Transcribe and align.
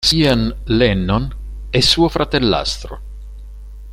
Sean 0.03 0.51
Lennon 0.65 1.29
è 1.69 1.79
suo 1.79 2.09
fratellastro. 2.09 3.01